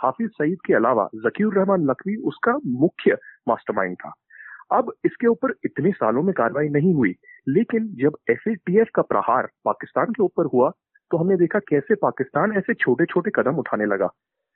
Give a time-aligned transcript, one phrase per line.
[0.00, 3.16] हाफिज सईद के अलावा जकीर रहमान लखवी उसका मुख्य
[3.48, 4.12] मास्टरमाइंड था।
[4.72, 7.14] अब इसके ऊपर इतने सालों में कार्रवाई नहीं हुई,
[7.46, 10.70] लेकिन जब एफ़ का प्रहार पाकिस्तान के ऊपर हुआ
[11.10, 14.08] तो हमने देखा कैसे पाकिस्तान ऐसे छोटे छोटे कदम उठाने लगा।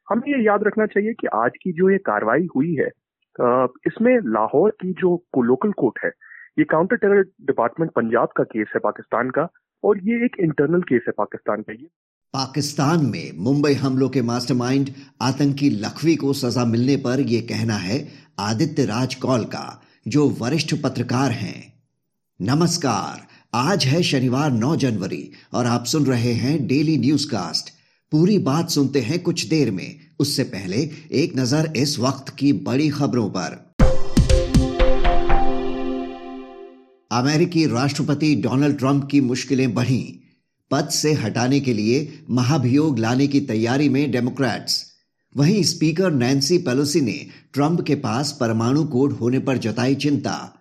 [0.08, 2.90] हमें ये याद रखना चाहिए कि आज की जो ये कार्रवाई हुई है
[3.86, 6.10] इसमें लाहौर की जो लोकल कोर्ट है,
[6.58, 9.48] ये काउंटर टेरर डिपार्टमेंट पंजाब का केस है पाकिस्तान का,
[9.84, 11.88] और ये एक इंटरनल केस है पाकिस्तान का। ये
[12.34, 14.90] पाकिस्तान में मुंबई हमलों के मास्टरमाइंड
[15.20, 20.74] आतंकी लखवी को सजा मिलने पर यह कहना है, आदित्य राज कौल का, जो वरिष्ठ
[20.74, 21.72] पत्रकार हैं।
[22.42, 27.70] नमस्कार, आज है शनिवार 9 जनवरी और आप सुन रहे हैं डेली न्यूज़ कास्ट
[28.12, 32.88] पूरी बात सुनते हैं कुछ देर में। उससे पहले एक नज़र इस वक्त की बड़ी
[32.88, 33.74] खबरों पर।
[37.10, 40.23] अमेरिकी राष्ट्रपति डोनाल्ड ट्रंप की मुश्किलें बढ़ी।
[40.74, 44.86] पद से हटाने के लिए महाभियोग लाने की तैयारी में डेमोक्रेट्स।
[45.36, 50.54] वहीं स्पीकर नैन्सी पेलोसी ने ट्रंप के पास परमाणु कोड होने पर जताई चिंता।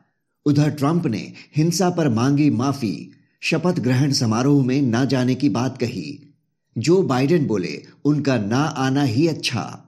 [0.45, 5.77] उधर ट्रंप ने हिंसा पर मांगी माफ़ी, शपथ ग्रहण समारोह में न जाने की बात
[5.77, 6.33] कही।
[6.77, 9.85] जो बाइडेन बोले, उनका ना आना ही अच्छा।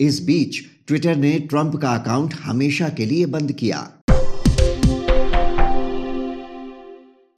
[0.00, 3.92] इस बीच ट्विटर ने ट्रंप का अकाउंट हमेशा के लिए बंद किया।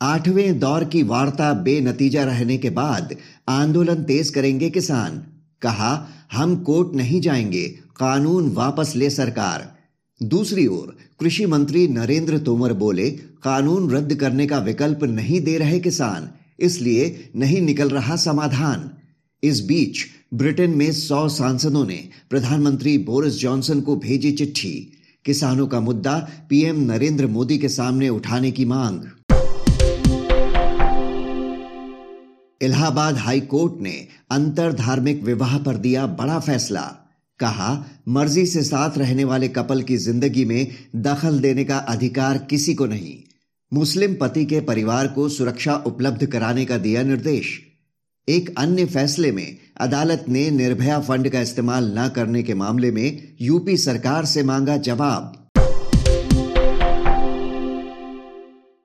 [0.03, 3.17] आठवें दौर की वार्ता बेनतीजा रहने के बाद
[3.49, 5.23] आंदोलन तेज करेंगे किसान।
[5.63, 9.77] कहा, हम कोर्ट नहीं जाएँगे, कानून वापस ले सरकार।
[10.23, 13.11] दूसरी ओर, कृषि मंत्री नरेंद्र तोमर बोले,
[13.43, 16.29] कानून रद्द करने का विकल्प नहीं दे रहे किसान,
[16.61, 18.91] इसलिए नहीं निकल रहा समाधान।
[19.43, 24.93] इस बीच, ब्रिटेन में सौ सांसदों ने प्रधानमंत्री बोरिस जॉनसन को भेजी चिट्ठी।
[25.25, 29.01] किसानों का मुद्दा, पीएम नरेंद्र मोदी के सामने उठाने की मांग।
[32.61, 36.81] इलाहाबाद हाई कोर्ट ने अंतर धार्मिक विवाह पर दिया बड़ा फैसला।
[37.41, 40.67] कहा, मर्ज़ी से साथ रहने वाले कपल की ज़िंदगी में
[40.97, 43.17] दखल देने का अधिकार किसी को नहीं।
[43.73, 47.59] मुस्लिम पति के परिवार को सुरक्षा उपलब्ध कराने का दिया निर्देश।
[48.29, 53.37] एक अन्य फैसले में अदालत ने निर्भया फंड का इस्तेमाल न करने के मामले में
[53.41, 55.48] यूपी सरकार से मांगा जवाब।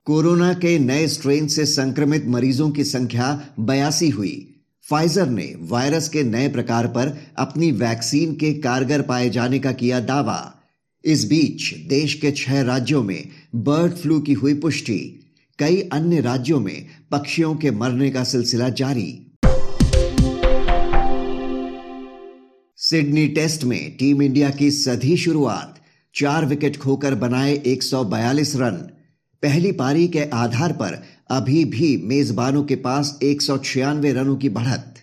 [0.06, 4.54] कोरोना के नए स्ट्रेन से संक्रमित मरीजों की संख्या बयासी हुई।
[4.90, 10.00] फाइजर ने वायरस के नए प्रकार पर अपनी वैक्सीन के कारगर पाए जाने का किया
[10.00, 10.54] दावा।
[11.04, 15.20] इस बीच देश के छह राज्यों में बर्ड फ्लू की हुई पुष्टि।
[15.58, 19.32] कई अन्य राज्यों में पक्षियों के मरने का सिलसिला जारी।
[22.76, 25.80] सिडनी टेस्ट में टीम इंडिया की सधी शुरुआत।
[26.14, 28.93] चार विकेट खोकर बनाए 142 रन।
[29.44, 34.48] पहली पारी के आधार पर अभी भी मेजबानों के पास एक सौ छियानवे रनों की
[34.48, 34.94] बढ़त।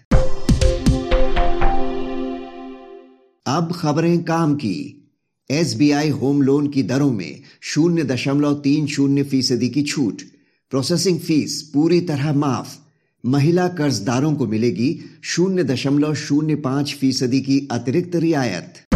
[3.47, 5.09] अब खबरें काम की।
[5.51, 10.21] एसबीआई होम लोन की दरों में शून्य दशमलव तीन शून्य फ़ीसदी की छूट।
[10.69, 12.77] प्रोसेसिंग फ़ीस पूरी तरह माफ़।
[13.25, 18.90] महिला कर्जदारों को मिलेगी शून्य दशमलव शून्य पाँच फ़ीसदी की अतिरिक्त रियायत।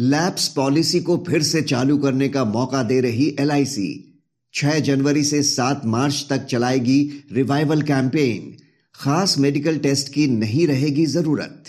[0.00, 4.22] लैप्स पॉलिसी को फिर से चालू करने का मौका दे रही एलआईसी
[4.54, 8.56] 6 जनवरी से 7 मार्च तक चलाएगी रिवाइवल कैंपेन।
[8.94, 11.64] खास मेडिकल टेस्ट की नहीं रहेगी ज़रूरत।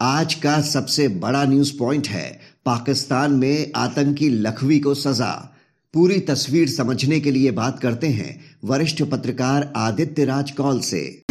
[0.00, 5.56] आज का सबसे बड़ा न्यूज़ पॉइंट है पाकिस्तान में आतंकी लखवी को सजा।
[5.94, 11.25] पूरी तस्वीर समझने के लिए बात करते हैं वरिष्ठ पत्रकार आदित्य राज कौल से।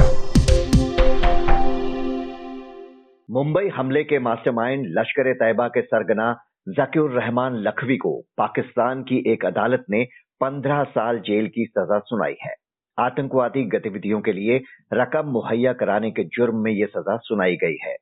[3.29, 6.25] मुंबई हमले के मास्टरमाइंड लश्कर तैयबा के सरगना
[6.69, 10.03] जकीर रहमान लखवी को पाकिस्तान की एक अदालत ने
[10.41, 12.53] पंद्रह साल जेल की सजा सुनाई है।
[12.97, 14.59] आतंकवादी गतिविधियों के लिए
[14.93, 17.95] रकम मुहैया कराने के जुर्म में यह सजा सुनाई गई है।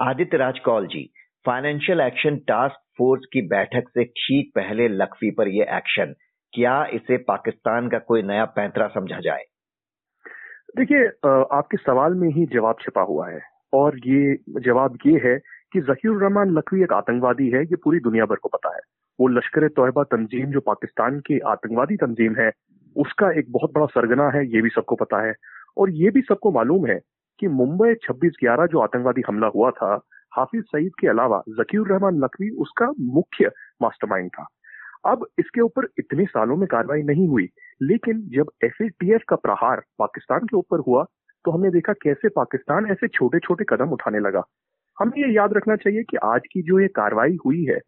[0.00, 1.02] Aditya Raj Kaul ji,
[1.46, 6.14] financial action task force की बैठक से ठीक पहले लखवी पर यह एक्शन,
[6.52, 9.42] क्या इसे पाकिस्तान का कोई नया पैंतरा समझा जाए?
[10.76, 11.06] देखिए
[11.52, 13.40] आपके सवाल में ही जवाब छिपा हुआ है।
[13.74, 15.38] और ये जवाब ये है
[15.72, 18.80] कि जहीर रहमान लखवी एक आतंकवादी है, ये पूरी दुनिया भर को पता है।
[19.20, 22.52] वो लश्कर तोयबा तंजीम, जो पाकिस्तान की आतंकवादी तंजीम है,
[22.96, 25.34] उसका एक बहुत बड़ा सरगना है, ये भी सबको पता है।
[25.78, 27.00] और ये भी सबको मालूम है
[27.40, 30.00] कि मुंबई 26/11 जो आतंकवादी हमला हुआ था,
[30.36, 33.50] हाफिज सईद के अलावा जकीर रहमान लखवी उसका मुख्य
[33.82, 34.46] मास्टरमाइंड था।
[35.06, 37.48] अब इसके ऊपर इतने सालों में कार्रवाई नहीं हुई,
[37.82, 41.06] लेकिन जब एफ़ का प्रहार पाकिस्तान के ऊपर हुआ
[41.44, 44.42] तो हमने देखा कैसे पाकिस्तान ऐसे छोटे छोटे कदम उठाने लगा।
[44.98, 47.80] हमें ये याद रखना चाहिए कि आज की जो ये कार्रवाई हुई है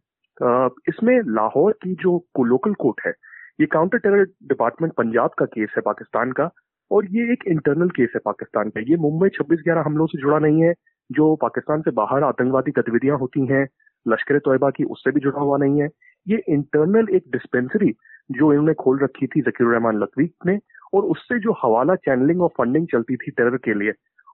[0.88, 2.16] इसमें लाहौर की जो
[2.46, 3.12] लोकल कोर्ट है,
[3.60, 6.50] ये काउंटर टेरर डिपार्टमेंट पंजाब का केस है पाकिस्तान का,
[6.90, 10.38] और ये एक इंटरनल केस है पाकिस्तान का। ये मुंबई छब्बीस ग्यारह हमलों से जुड़ा
[10.38, 10.72] नहीं है,
[11.10, 13.66] जो पाकिस्तान से बाहर आतंकवादी गतिविधियाँ होती हैं
[14.06, 15.88] लश्कर तोयबा की उससे भी जुड़ा हुआ नहीं है।
[16.26, 17.94] ये इंटरनल एक डिस्पेंसरी
[18.30, 20.58] जो इन्होंने खोल रखी थी जकीर रहमान लकवी ने
[20.94, 23.92] और उससे जो हवाला चैनलिंग और फंडिंग चलती थी टेरर के लिए,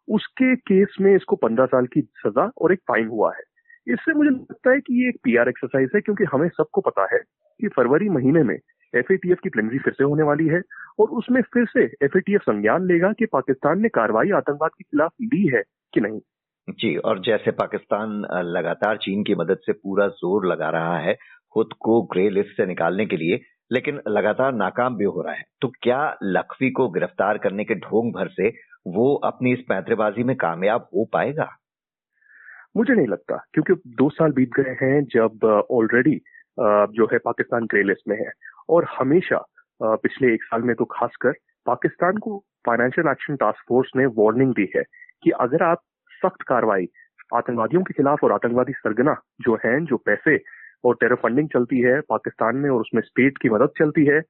[0.09, 3.43] उसके केस में इसको पंद्रह साल की सजा और एक फाइन हुआ है।
[3.87, 7.19] इससे मुझे लगता है कि ये एक पीआर एक्सरसाइज है, क्योंकि हमें सबको पता है
[7.61, 8.59] कि फरवरी महीने में
[8.95, 10.61] एफ़ की प्लेनरी फिर से होने वाली है
[11.01, 15.47] और उसमें फिर से FATF संज्ञान लेगा कि पाकिस्तान ने कार्रवाई आतंकवाद के खिलाफ ली
[15.47, 15.63] है
[15.93, 16.21] कि नहीं।
[16.69, 18.11] जी, और जैसे पाकिस्तान
[18.47, 21.17] लगातार चीन की मदद से पूरा ज़ोर लगा रहा है
[21.51, 23.41] खुद को ग्रे लिस्ट से निकालने के लिए
[23.73, 28.13] लेकिन लगातार नाकाम भी हो रहा है। तो क्या लखवी को गिरफ़्तार करने के ढोंग
[28.15, 28.49] भर से
[28.89, 31.49] वो अपनी इस पैंतरेबाजी में कामयाब हो पाएगा?
[32.77, 36.15] मुझे नहीं लगता, क्योंकि दो साल बीत गए हैं जब ऑलरेडी
[36.97, 38.31] जो है पाकिस्तान ग्रे लिस्ट में है।
[38.69, 39.45] और हमेशा
[39.81, 41.33] पिछले एक साल में तो खासकर
[41.67, 44.83] पाकिस्तान को फाइनेंशियल एक्शन टास्क फोर्स ने वार्निंग दी है
[45.23, 45.83] कि अगर आप
[46.23, 46.87] सख्त कार्रवाई,
[47.35, 50.37] आतंकवादियों के खिलाफ और आतंकवादी सरगना जो हैं, जो पैसे
[50.85, 54.23] और टेरर फंडिंग चलती है पाकिस्तान में और उसमें स्टेट की मदद चलती है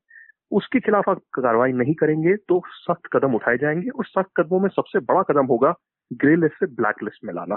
[0.52, 4.68] उसके खिलाफ आप कार्रवाई नहीं करेंगे तो सख्त कदम उठाए जाएँगे और सख्त कदमों में
[4.68, 5.74] सबसे बड़ा कदम होगा
[6.12, 7.54] ग्रे लिस्ट से ब्लैक लिस्ट में लाना।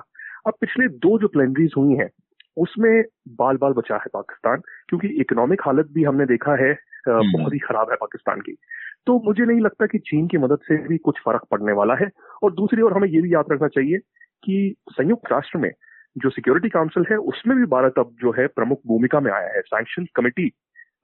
[0.48, 2.10] अब पिछले दो जो प्लेनरीज हुई हैं
[2.58, 6.72] उसमें बाल बाल बचा है पाकिस्तान क्योंकि इकोनॉमिक हालत भी हमने देखा है
[7.08, 8.58] हम्म। बहुत ही खराब है पाकिस्तान की।
[9.06, 12.10] तो मुझे नहीं लगता कि चीन की मदद से भी कुछ फ़र्क पड़ने वाला है।
[12.44, 13.98] और दूसरी ओर हमें ये भी याद रखना चाहिए
[14.44, 15.72] कि संयुक्त राष्ट्र में
[16.16, 19.62] जो सिक्योरिटी काउंसिल है, उसमें भी भारत अब जो है प्रमुख भूमिका में आया है।
[19.64, 20.48] सैंक्शन कमेटी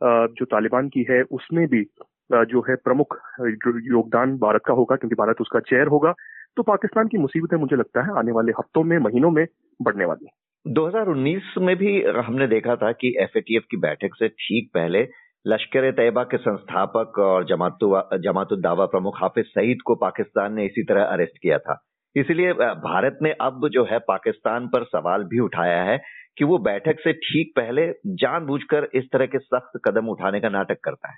[0.02, 1.84] जो तालिबान की है, उसमें भी
[2.32, 6.14] जो है प्रमुख योगदान भारत का होगा, क्योंकि भारत उसका चेयर होगा
[6.58, 9.46] तो पाकिस्तान की मुसीबतें मुझे लगता है आने वाले हफ्तों में, महीनों में
[9.80, 10.28] बढ़ने वाली
[10.66, 15.08] 2019 में भी हमने देखा था कि एफएटीएफ की बैठक से ठीक पहले
[15.46, 21.38] लश्कर तैयबा के संस्थापक और जमातुद्दावा प्रमुख हाफिज सईद को पाकिस्तान ने इसी तरह अरेस्ट
[21.38, 21.80] किया था।
[22.16, 25.98] इसलिए भारत ने अब जो है पाकिस्तान पर सवाल भी उठाया है
[26.38, 30.80] कि वो बैठक से ठीक पहले जानबूझकर इस तरह के सख्त कदम उठाने का नाटक
[30.84, 31.18] करता है।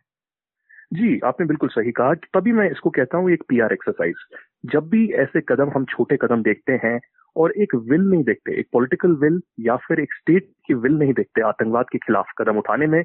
[0.94, 4.16] जी, आपने बिल्कुल सही कहा। तभी मैं इसको कहता हूँ, एक पीआर एक्सरसाइज
[4.66, 7.00] जब भी ऐसे कदम, हम छोटे कदम देखते हैं
[7.36, 11.14] और एक विल नहीं देखते, एक पॉलिटिकल विल या फिर एक स्टेट की विल नहीं
[11.14, 13.04] देखते, आतंकवाद के खिलाफ कदम उठाने में,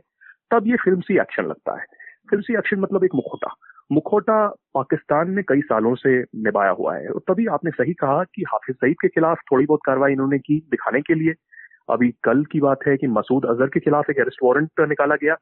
[0.51, 1.87] तब ये फ़िल्म सी एक्शन लगता है।
[2.31, 3.55] फ़िल्म सी एक्शन मतलब एक मुखोटा।
[3.91, 8.45] मुखौटा पाकिस्तान ने कई सालों से निभाया हुआ है। और तभी आपने सही कहा कि
[8.49, 11.35] हाफिज सईद के खिलाफ थोड़ी बहुत कार्रवाई इन्होंने की दिखाने के लिए।
[11.91, 15.37] अभी कल की बात है कि मसूद अजहर के खिलाफ एक अरेस्ट वारंट निकाला गया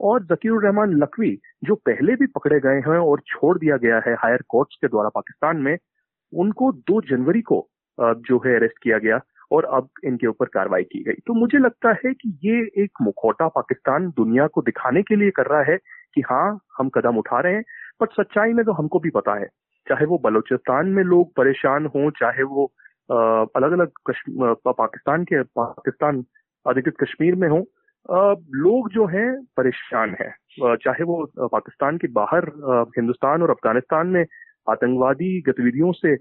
[0.00, 4.14] और जकीर रहमान लकवी, जो पहले भी पकड़े गए हैं और छोड़ दिया गया है
[4.14, 5.76] हायर कोर्ट्स के द्वारा पाकिस्तान में,
[6.32, 7.66] उनको दो जनवरी को
[7.98, 9.20] जो है अरेस्ट किया गया
[9.52, 13.48] और अब इनके ऊपर कार्रवाई की गई। तो मुझे लगता है कि ये एक मुखौटा
[13.48, 15.76] पाकिस्तान दुनिया को दिखाने के लिए कर रहा है
[16.14, 17.64] कि हाँ हम कदम उठा रहे हैं
[18.02, 19.46] बट सच्चाई में तो हमको भी पता है,
[19.86, 22.64] चाहे वो बलूचिस्तान में लोग परेशान हों, चाहे वो
[23.10, 23.90] अलग अलग
[24.68, 26.24] पाकिस्तान के, पाकिस्तान
[26.66, 27.66] अधिकृत कश्मीर में हो
[28.56, 32.44] लोग जो हैं परेशान हैं। चाहे वो पाकिस्तान के बाहर
[32.96, 34.24] हिंदुस्तान और अफ़गानिस्तान में
[34.66, 36.16] आतंकवादी गतिविधियों से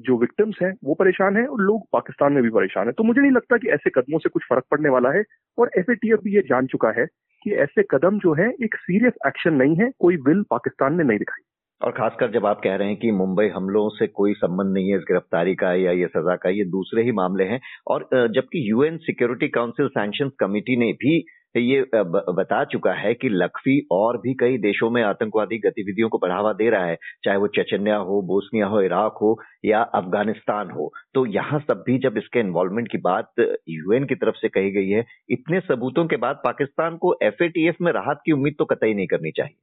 [0.00, 3.20] जो विक्टिम्स हैं, वो परेशान हैं और लोग पाकिस्तान में भी परेशान हैं। तो मुझे
[3.20, 5.22] नहीं लगता कि ऐसे कदमों से कुछ फ़र्क पड़ने वाला है
[5.58, 7.06] और एफएटीएफ भी ये जान चुका है
[7.44, 11.18] कि ऐसे कदम जो है, एक सीरियस एक्शन नहीं है, कोई विल पाकिस्तान ने नहीं
[11.18, 11.42] दिखाई।
[11.86, 14.96] और खासकर जब आप कह रहे हैं कि मुंबई हमलों से कोई संबंध नहीं है
[14.96, 18.96] इस गिरफ्तारी का या ये सजा का, ये दूसरे ही मामले हैं। और जबकि UN
[18.96, 24.58] security council sanction committee ने भी ये बता चुका है कि लखवी और भी कई
[24.58, 28.80] देशों में आतंकवादी गतिविधियों को बढ़ावा दे रहा है, चाहे वो चचन्या हो, बोस्निया हो,
[28.82, 33.32] इराक हो या अफ़गानिस्तान हो। तो यहाँ सब भी जब इसके इन्वॉल्वमेंट की बात
[33.68, 37.42] यूएन की तरफ़ से कही गई है, इतने सबूतों के बाद पाकिस्तान को एफ़
[37.82, 39.56] में राहत की उम्मीद तो कतई नहीं करनी चाहिए।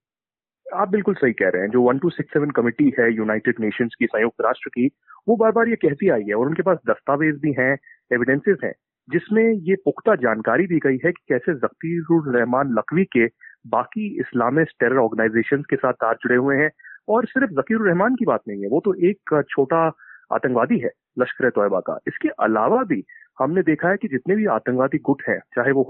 [0.65, 3.96] आप बिल्कुल सही कह रहे हैं। जो one two six seven committee है यूनाइटेड नेशंस
[4.00, 4.88] की संयुक्त राष्ट्र की,
[5.27, 7.77] वो बार बार ये कहती आई है और उनके पास दस्तावेज़ भी हैं
[8.13, 8.74] एविडेंसेस हैं।
[9.09, 13.25] जिसमें ये पुख्ता जानकारी दी गई है कि कैसे जकीरुर रहमान लकवी के
[13.67, 16.69] बाकी इस्लामिस्ट टेरर ऑर्गेनाइजेशन के साथ तार जुड़े हुए हैं।
[17.09, 19.91] और सिर्फ़ जकीर रहमान की बात नहीं है, वो तो एक छोटा
[20.33, 23.03] आतंकवादी है, लश्कर तोयबा का। इसके अलावा भी
[23.39, 25.83] हमने देखा है कि जितने भी आतंकवादी गुट हैं, चाहे वो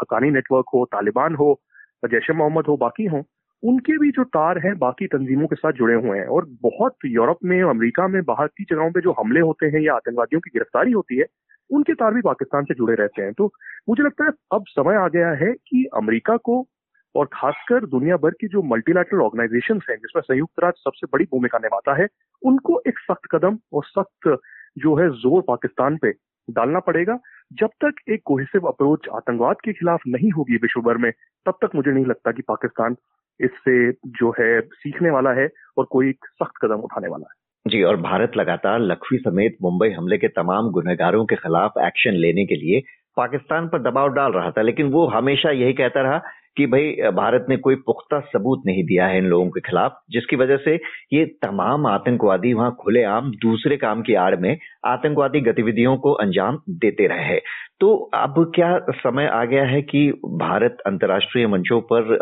[0.00, 1.60] हकानी नेटवर्क हो, तालिबान हो,
[2.04, 3.22] जैश मोहम्मद हो, बाकी हो,
[3.62, 7.38] उनके भी जो तार हैं, बाकी तंजीमों के साथ जुड़े हुए हैं। और बहुत यूरोप
[7.44, 10.92] में, अमेरिका में, बाहर की जगहों पे जो हमले होते हैं या आतंकवादियों की गिरफ्तारी
[10.92, 11.24] होती है
[11.70, 13.52] उनके तार भी पाकिस्तान से जुड़े रहते हैं। तो
[13.88, 16.66] मुझे लगता है अब समय आ गया है कि अमेरिका को
[17.14, 21.58] और खासकर दुनिया भर की जो मल्टीलैटरल ऑर्गेनाइजेशन हैं, जिसमें संयुक्त राष्ट्र सबसे बड़ी भूमिका
[21.58, 22.06] निभाता है,
[22.42, 24.38] उनको एक सख्त कदम और सख्त
[24.78, 26.12] जो है ज़ोर पाकिस्तान पे
[26.50, 27.18] डालना पड़ेगा।
[27.52, 31.10] जब तक एक कोहेसिव अप्रोच आतंकवाद के खिलाफ नहीं होगी विश्व भर में,
[31.46, 32.96] तब तक मुझे नहीं लगता कि पाकिस्तान
[33.40, 35.48] इससे जो है सीखने वाला है
[35.78, 37.37] और कोई सख्त कदम उठाने वाला है।
[37.68, 42.44] जी, और भारत लगातार लखवी समेत मुंबई हमले के तमाम गुनहगारों के खिलाफ एक्शन लेने
[42.46, 42.82] के लिए
[43.16, 46.20] पाकिस्तान पर दबाव डाल रहा था। लेकिन वो हमेशा यही कहता रहा
[46.56, 50.36] कि भाई, भारत ने कोई पुख्ता सबूत नहीं दिया है इन लोगों के खिलाफ, जिसकी
[50.36, 50.74] वजह से
[51.12, 54.56] ये तमाम आतंकवादी वहाँ खुलेआम दूसरे काम की आड़ में
[54.86, 57.40] आतंकवादी गतिविधियों को अंजाम देते रहे हैं।
[57.80, 62.16] तो अब क्या समय आ गया है कि भारत अंतर्राष्ट्रीय मंचों पर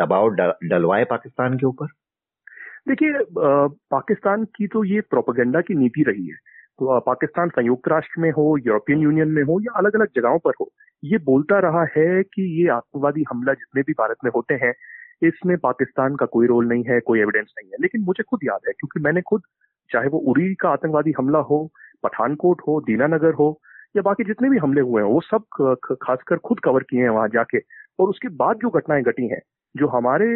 [0.00, 0.28] दबाव
[0.64, 1.86] डलवाए पाकिस्तान के ऊपर?
[2.86, 3.12] देखिए
[3.90, 6.34] पाकिस्तान की तो ये प्रोपेगेंडा की नीति रही है।
[6.78, 10.52] तो पाकिस्तान संयुक्त राष्ट्र में हो, यूरोपियन यूनियन में हो या अलग अलग जगहों पर
[10.60, 10.68] हो,
[11.02, 14.72] ये बोलता रहा है कि ये आतंकवादी हमला जितने भी भारत में होते हैं,
[15.22, 18.60] इसमें पाकिस्तान का कोई रोल नहीं है, कोई एविडेंस नहीं है। लेकिन मुझे खुद याद
[18.68, 19.42] है, क्योंकि मैंने खुद,
[19.90, 21.72] चाहे वो उरी का आतंकवादी हमला हो,
[22.02, 23.60] पठानकोट हो, दीनानगर हो,
[23.96, 25.44] या बाकी जितने भी हमले हुए हैं, वो सब
[26.02, 27.58] खासकर खुद कवर किए हैं वहाँ जाके,
[27.98, 29.40] और उसके बाद जो घटनाएँ घटी हैं
[29.74, 30.26] जो हमारे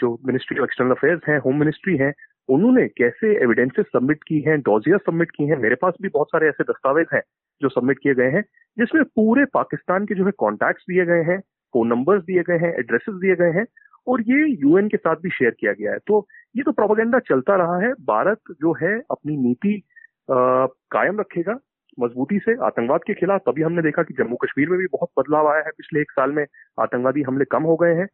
[0.00, 2.12] जो मिनिस्ट्री ऑफ़ एक्सटर्नल अफेयर्स हैं होम मिनिस्ट्री हैं,
[2.48, 6.48] उन्होंने कैसे एविडेंसेस सबमिट की हैं डॉजिया सबमिट की हैं, मेरे पास भी बहुत सारे
[6.48, 7.22] ऐसे दस्तावेज़ हैं
[7.60, 8.42] जो सबमिट किए गए हैं,
[8.76, 11.38] जिसमें पूरे पाकिस्तान के जो है कॉन्टैक्ट दिए गए हैं
[11.74, 13.64] फ़ोन नंबर्स दिए गए हैं एड्रेसेस दिए गए हैं,
[14.06, 17.56] और ये यूएन के साथ भी शेयर किया गया है। तो ये तो प्रोपोगेंडा चलता
[17.56, 19.82] रहा है, भारत जो है अपनी नीति
[20.28, 21.58] कायम रखेगा,
[21.98, 25.48] मजबूती से, आतंकवाद के खिलाफ। तभी हमने देखा कि जम्मू कश्मीर में भी बहुत बदलाव
[25.48, 26.44] आया है, पिछले एक साल में
[26.78, 28.06] आतंकवादी हमले कम हो गए हैं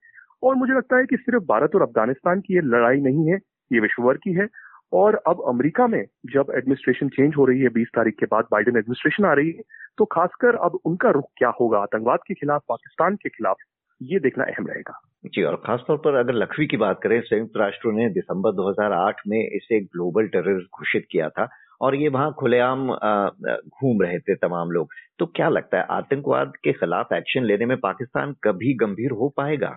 [0.42, 3.38] और मुझे लगता है कि सिर्फ़ भारत और अफ़गानिस्तान की ये लड़ाई नहीं है,
[3.70, 4.46] ये विश्व भर की है।
[4.92, 8.76] और अब अमेरिका में जब एडमिनिस्ट्रेशन चेंज हो रही है 20 तारीख के बाद बाइडेन
[8.76, 9.62] एडमिनिस्ट्रेशन आ रही है
[9.98, 11.78] तो खासकर अब उनका रुख क्या होगा?
[11.78, 13.56] आतंकवाद के खिलाफ, पाकिस्तान के खिलाफ,
[14.00, 17.92] ये देखना अहम रहेगा। जी, और खासतौर पर अगर लखवी की बात करें, संयुक्त राष्ट्र
[17.92, 21.48] ने दिसंबर 2008 में इसे ग्लोबल टेररिस्ट घोषित किया था,
[21.80, 26.72] और ये वहाँ खुलेआम घूम रहे थे तमाम लोग। तो क्या लगता है, आतंकवाद के
[26.72, 29.76] खिलाफ एक्शन लेने में पाकिस्तान कभी गंभीर हो पाएगा?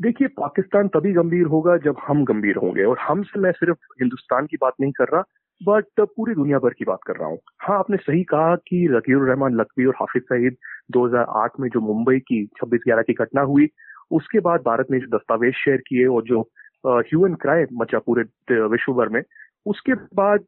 [0.00, 4.46] देखिए, पाकिस्तान तभी गंभीर होगा जब हम गंभीर होंगे। और हम से मैं सिर्फ़ हिंदुस्तान
[4.46, 5.22] की बात नहीं कर रहा
[5.60, 9.18] बट पूरी दुनिया भर की बात कर रहा हूँ। हाँ आपने सही कहा कि रकीर
[9.28, 10.56] रहमान लकवी और हाफिज सईद
[10.92, 13.68] 2008 में जो मुंबई की 26 ग्यारह की घटना हुई,
[14.10, 16.40] उसके बाद भारत ने जो दस्तावेज़ शेयर किए और जो
[16.84, 18.22] ह्यूमन क्राइम मचा पूरे
[18.66, 19.22] विश्व भर में,
[19.66, 20.44] उसके बाद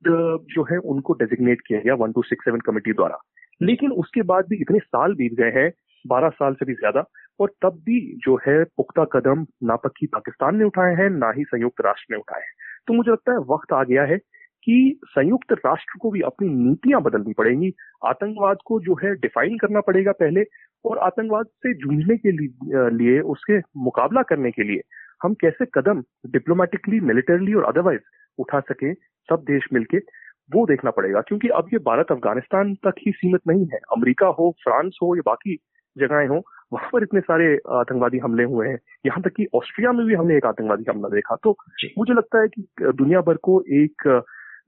[0.54, 3.18] जो है उनको डेजिग्नेट किया गया one two six seven committee द्वारा।
[3.60, 5.70] लेकिन उसके बाद भी इतने साल बीत गए हैं,
[6.04, 7.04] बारह साल से भी ज़्यादा
[7.40, 11.44] और तब भी जो है पुख्ता कदम ना पक्की पाकिस्तान ने उठाए हैं, ना ही
[11.44, 12.52] संयुक्त राष्ट्र ने उठाए हैं।
[12.86, 14.18] तो मुझे लगता है वक्त आ गया है
[14.64, 17.72] कि संयुक्त राष्ट्र को भी अपनी नीतियाँ बदलनी पड़ेंगी।
[18.04, 20.44] आतंकवाद को जो है डिफाइन करना पड़ेगा पहले
[20.84, 24.80] और आतंकवाद से जूझने के लिए, उसके मुकाबला करने के लिए
[25.22, 28.00] हम कैसे कदम डिप्लोमेटिकली मिलिटरली और अदरवाइज़
[28.38, 29.96] उठा सके, सब देश मिलके,
[30.54, 34.54] वो देखना पड़ेगा। क्योंकि अब ये भारत अफ़गानिस्तान तक ही सीमित नहीं है। अमेरिका हो,
[34.64, 35.58] फ्रांस हो, या बाकी
[35.96, 37.46] जगहें हो वहाँ पर इतने सारे
[37.78, 41.36] आतंकवादी हमले हुए हैं। यहाँ तक कि ऑस्ट्रिया में भी हमने एक आतंकवादी हमला देखा।
[41.44, 41.56] तो
[41.98, 44.08] मुझे लगता है कि दुनिया भर को एक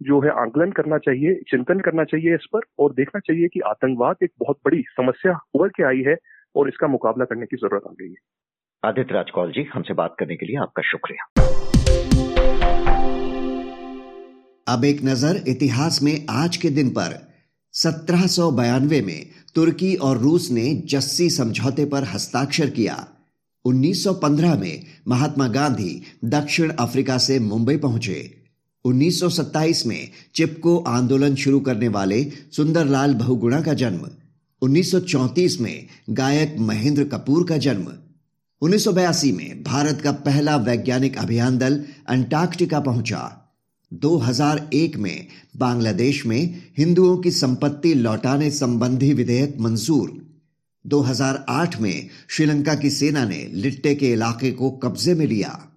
[0.02, 4.16] जो है आंकलन करना चाहिए चिंतन करना चाहिए इस पर और देखना चाहिए कि आतंकवाद
[4.22, 6.16] एक बहुत बड़ी समस्या उभर के आई है
[6.56, 8.16] और इसका मुकाबला करने की ज़रूरत आ गई है।
[8.82, 11.24] आदित्य राजकौल जी हमसे बात करने के लिए आपका शुक्रिया।
[14.66, 17.12] अब एक नज़र इतिहास में आज के दिन पर।
[17.82, 18.26] सत्रह
[19.06, 23.08] में तुर्की और रूस ने जस्सी समझौते पर हस्ताक्षर किया।
[23.64, 28.34] 1915 में महात्मा गांधी दक्षिण अफ्रीका से मुंबई पहुँचे।
[28.84, 34.10] 1927 में चिपको आंदोलन शुरू करने वाले सुंदरलाल बहुगुणा का जन्म।
[34.62, 37.92] 1934 में गायक महेंद्र कपूर का जन्म।
[38.62, 43.45] 1982 में भारत का पहला वैज्ञानिक अभियान दल अंटार्कटिका पहुँचा।
[43.92, 45.26] 2001 में
[45.56, 50.36] बांग्लादेश में हिंदुओं की संपत्ति लौटाने संबंधी विधेयक मंजूर।
[50.86, 55.68] 2008 में श्रीलंका की सेना ने लिट्टे के इलाके को कब्जे में लिया।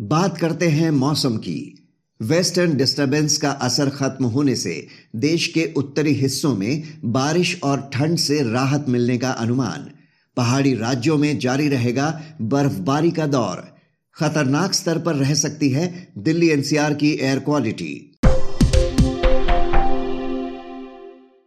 [0.00, 1.88] बात करते हैं मौसम की।
[2.22, 8.16] वेस्टर्न डिस्टरबेंस का असर खत्म होने से देश के उत्तरी हिस्सों में बारिश और ठंड
[8.16, 9.90] से राहत मिलने का अनुमान।
[10.36, 13.77] पहाड़ी राज्यों में जारी रहेगा बर्फबारी का दौर।
[14.18, 15.86] खतरनाक स्तर पर रह सकती है
[16.18, 17.94] दिल्ली एनसीआर की एयर क्वालिटी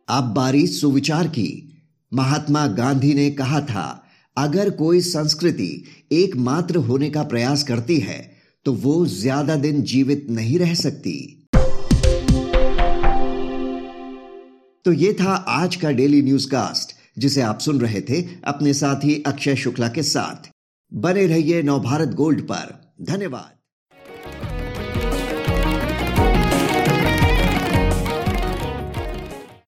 [0.08, 1.50] अब बारी सुविचार की।
[2.12, 4.04] महात्मा गांधी ने कहा था,
[4.38, 8.20] अगर कोई संस्कृति एकमात्र होने का प्रयास करती है
[8.66, 11.18] तो वो ज़्यादा दिन जीवित नहीं रह सकती।
[14.86, 19.22] तो ये था आज का डेली न्यूज़ कास्ट जिसे आप सुन रहे थे अपने साथी
[19.28, 20.51] अक्षय शुक्ला के साथ।
[20.94, 23.61] बने रहिए नवभारत गोल्ड पर। धन्यवाद।